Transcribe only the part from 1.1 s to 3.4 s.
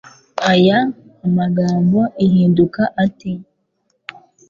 amgambo ihinduka ate